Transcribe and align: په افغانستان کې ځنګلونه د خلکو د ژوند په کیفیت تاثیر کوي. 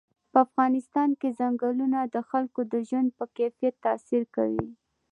په 0.31 0.37
افغانستان 0.45 1.09
کې 1.19 1.29
ځنګلونه 1.39 1.99
د 2.13 2.15
خلکو 2.29 2.61
د 2.73 2.75
ژوند 2.87 3.09
په 3.17 3.25
کیفیت 3.37 3.75
تاثیر 3.85 4.23
کوي. 4.35 4.67